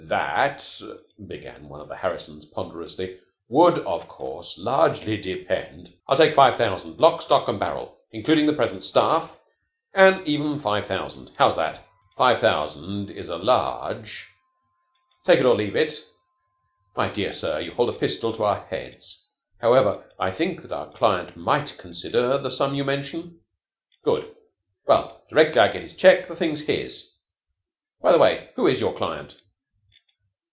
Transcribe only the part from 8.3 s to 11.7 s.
the present staff, an even five thousand. How's